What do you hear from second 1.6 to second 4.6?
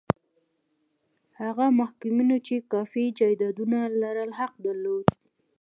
محکومینو چې کافي جایدادونه لرل حق